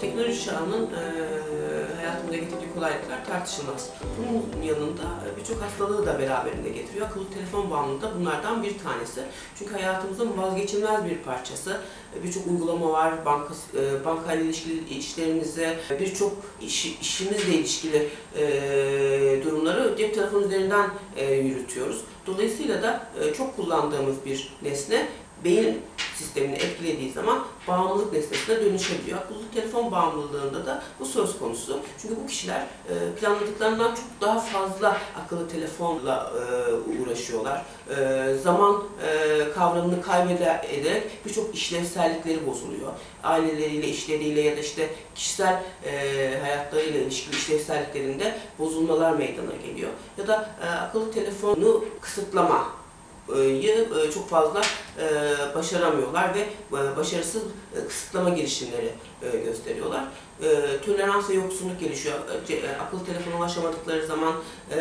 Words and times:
teknoloji 0.00 0.44
çağının 0.44 0.82
e, 0.82 1.02
hayatımıza 1.96 2.36
getirdiği 2.36 2.74
kolaylıklar 2.74 3.26
tartışılmaz. 3.26 3.90
Bunun 4.18 4.62
yanında 4.66 5.02
e, 5.02 5.40
birçok 5.40 5.62
hastalığı 5.62 6.06
da 6.06 6.18
beraberinde 6.18 6.68
getiriyor. 6.68 7.06
Akıllı 7.06 7.30
telefon 7.34 7.70
bağımlılığı 7.70 8.02
da 8.02 8.14
bunlardan 8.20 8.62
bir 8.62 8.78
tanesi. 8.78 9.22
Çünkü 9.58 9.72
hayatımızın 9.72 10.38
vazgeçilmez 10.38 11.04
bir 11.04 11.18
parçası. 11.18 11.80
E, 12.18 12.24
Birçok 12.24 12.46
uygulama 12.46 12.92
var, 12.92 13.24
banka, 13.24 13.54
e, 13.74 14.04
bankayla 14.04 14.44
ilişkili 14.44 14.88
işlerimize, 14.98 15.78
birçok 16.00 16.32
iş, 16.60 16.86
işimizle 17.00 17.54
ilişkili 17.54 18.08
e, 18.36 19.40
durumları 19.44 19.94
cep 19.98 20.14
telefonu 20.14 20.46
üzerinden 20.46 20.90
e, 21.16 21.34
yürütüyoruz. 21.34 22.00
Dolayısıyla 22.26 22.82
da 22.82 23.06
e, 23.20 23.34
çok 23.34 23.56
kullandığımız 23.56 24.16
bir 24.26 24.52
nesne 24.62 25.08
beyin 25.44 25.78
zaman 26.34 26.51
bağımlılık 27.72 28.12
nesnesine 28.12 28.60
dönüşebiliyor. 28.60 29.18
Akıllı 29.18 29.38
telefon 29.54 29.92
bağımlılığında 29.92 30.66
da 30.66 30.82
bu 31.00 31.06
söz 31.06 31.38
konusu. 31.38 31.80
Çünkü 32.02 32.16
bu 32.16 32.26
kişiler 32.26 32.60
e, 32.60 33.20
planladıklarından 33.20 33.94
çok 33.94 34.04
daha 34.20 34.40
fazla 34.40 34.96
akıllı 35.24 35.48
telefonla 35.48 36.32
e, 36.34 37.02
uğraşıyorlar. 37.02 37.64
E, 37.96 38.34
zaman 38.42 38.82
e, 39.06 39.52
kavramını 39.52 40.02
kaybederek 40.02 41.26
birçok 41.26 41.54
işlevsellikleri 41.54 42.46
bozuluyor. 42.46 42.92
Aileleriyle, 43.24 43.88
işleriyle 43.88 44.40
ya 44.40 44.56
da 44.56 44.60
işte 44.60 44.90
kişisel 45.14 45.62
e, 45.84 45.90
hayatlarıyla 46.42 47.00
ilişkili 47.00 47.36
işlevselliklerinde 47.36 48.38
bozulmalar 48.58 49.12
meydana 49.12 49.56
geliyor. 49.66 49.90
Ya 50.18 50.26
da 50.26 50.50
e, 50.64 50.68
akıllı 50.68 51.12
telefonu 51.12 51.84
kısıtlama 52.00 52.82
yı 53.38 53.88
e, 54.06 54.10
çok 54.10 54.28
fazla 54.28 54.60
e, 54.98 55.04
başaramıyorlar 55.54 56.34
ve 56.34 56.40
e, 56.78 56.96
başarısız 56.96 57.42
e, 57.76 57.88
kısıtlama 57.88 58.28
girişimleri 58.30 58.92
e, 59.22 59.38
gösteriyorlar. 59.38 60.04
E, 60.42 60.80
Tolerans 60.86 61.30
ve 61.30 61.34
yoksunluk 61.34 61.80
gelişiyor. 61.80 62.14
E, 62.18 62.52
ce- 62.52 62.78
Akıllı 62.86 63.00
ulaşamadıkları 63.38 64.06
zaman 64.06 64.32
e, 64.70 64.76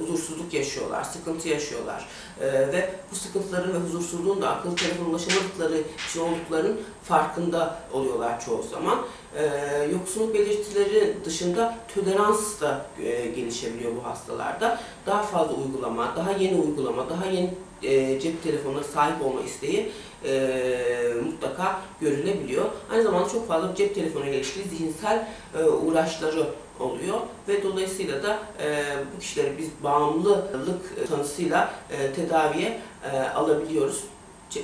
huzursuzluk 0.00 0.54
yaşıyorlar, 0.54 1.04
sıkıntı 1.04 1.48
yaşıyorlar. 1.48 2.08
E, 2.40 2.46
Ve 2.46 2.90
bu 3.12 3.16
sıkıntıların 3.16 3.74
ve 3.74 3.78
huzursuzluğun 3.78 4.42
da 4.42 4.48
akıllı 4.50 4.76
telefona 4.76 5.08
ulaşamadıkları 5.08 5.74
için 6.08 6.20
olduklarının 6.20 6.80
farkında 7.04 7.80
oluyorlar 7.92 8.40
çoğu 8.40 8.62
zaman. 8.62 8.98
E, 9.36 9.44
Yoksunluk 9.92 10.34
belirtileri 10.34 11.16
dışında 11.24 11.74
tolerans 11.94 12.60
da 12.60 12.86
e, 13.02 13.26
gelişebiliyor 13.26 13.92
bu 13.96 14.04
hastalarda. 14.08 14.80
Daha 15.06 15.22
fazla 15.22 15.54
uygulama, 15.54 16.12
daha 16.16 16.32
yeni 16.32 16.60
uygulama, 16.60 17.10
daha 17.10 17.26
yeni 17.26 17.54
e, 17.82 18.20
cep 18.20 18.42
telefonuna 18.42 18.84
sahip 18.84 19.24
olma 19.24 19.37
isteği 19.44 19.92
e, 20.24 21.14
mutlaka 21.24 21.80
görülebiliyor. 22.00 22.64
Aynı 22.92 23.02
zamanda 23.02 23.28
çok 23.28 23.48
fazla 23.48 23.74
cep 23.74 23.94
telefonuyla 23.94 24.34
ilişkili 24.34 24.68
zihinsel 24.68 25.28
e, 25.58 25.64
uğraşları 25.64 26.46
oluyor 26.80 27.20
ve 27.48 27.62
dolayısıyla 27.62 28.22
da 28.22 28.38
e, 28.62 28.84
bu 29.16 29.20
kişileri 29.20 29.58
biz 29.58 29.68
bağımlılık 29.84 31.08
tanısıyla 31.08 31.74
e, 31.90 32.12
tedaviye 32.12 32.80
e, 33.12 33.18
alabiliyoruz. 33.18 34.04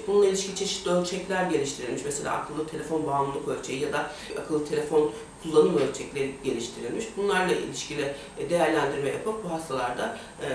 Bununla 0.07 0.27
ilişkili 0.27 0.57
çeşitli 0.57 0.91
ölçekler 0.91 1.51
geliştirilmiş. 1.51 2.03
Mesela 2.05 2.35
akıllı 2.35 2.67
telefon 2.67 3.07
bağımlılık 3.07 3.49
ölçeği 3.49 3.81
ya 3.81 3.93
da 3.93 4.11
akıllı 4.39 4.67
telefon 4.67 5.11
kullanım 5.43 5.79
ölçekleri 5.79 6.35
geliştirilmiş. 6.45 7.05
Bunlarla 7.17 7.55
ilişkili 7.55 8.15
e, 8.39 8.51
değerlendirme 8.51 9.09
yapıp 9.09 9.45
bu 9.45 9.51
hastalarda 9.51 10.19
e, 10.43 10.49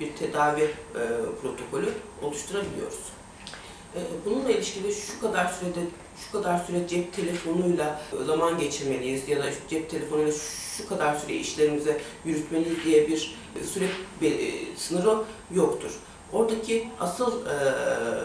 bir 0.00 0.16
tedavi 0.16 0.62
e, 0.62 0.70
protokolü 1.42 1.88
oluşturabiliyoruz. 2.22 2.98
E, 3.96 4.00
Bununla 4.24 4.50
ilişkili 4.50 4.92
şu 4.94 5.20
kadar 5.20 5.46
sürede 5.46 5.80
şu 6.16 6.32
kadar 6.32 6.58
süre 6.58 6.88
cep 6.88 7.12
telefonuyla 7.12 8.02
zaman 8.26 8.58
geçirmeliyiz 8.58 9.28
ya 9.28 9.38
da 9.42 9.46
cep 9.70 9.90
telefonuyla 9.90 10.32
şu 10.76 10.88
kadar 10.88 11.14
süre 11.16 11.34
işlerimizi 11.34 11.98
yürütmeliyiz 12.24 12.84
diye 12.84 13.08
bir 13.08 13.34
süre 13.72 13.86
be- 14.22 14.26
e, 14.26 14.76
sınırı 14.76 15.16
yoktur. 15.54 15.90
Oradaki 16.32 16.88
asıl 17.00 17.46
e, 17.46 17.50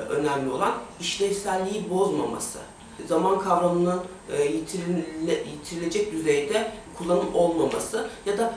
önemli 0.09 0.52
olan 0.52 0.74
işlevselliği 1.02 1.90
bozmaması. 1.90 2.59
Zaman 3.08 3.40
kavramının 3.40 4.02
e, 4.31 4.44
yitirile- 4.46 5.44
yitirilecek 5.52 6.12
düzeyde 6.12 6.72
kullanım 6.97 7.36
olmaması 7.36 8.08
ya 8.25 8.38
da 8.38 8.56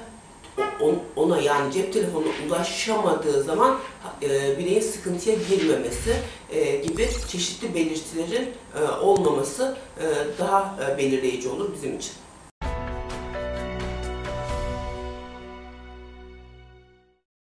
ona 1.17 1.41
yani 1.41 1.73
cep 1.73 1.93
telefonuna 1.93 2.31
ulaşamadığı 2.49 3.43
zaman 3.43 3.79
e, 4.23 4.59
bireyin 4.59 4.81
sıkıntıya 4.81 5.37
girmemesi 5.49 6.13
e, 6.51 6.77
gibi 6.77 7.09
çeşitli 7.29 7.75
belirtilerin 7.75 8.49
e, 8.79 8.91
olmaması 9.01 9.77
e, 10.01 10.05
daha 10.39 10.77
e, 10.85 10.99
belirleyici 10.99 11.49
olur 11.49 11.71
bizim 11.75 11.97
için. 11.97 12.13